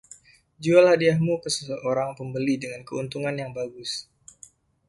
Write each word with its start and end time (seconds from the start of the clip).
Jual 0.63 0.85
hadiahmu 0.91 1.33
ke 1.45 1.49
seorang 1.57 2.11
pembeli 2.19 2.55
dengan 2.63 2.81
keuntungan 2.89 3.35
yang 3.41 3.51
bagus. 3.59 3.91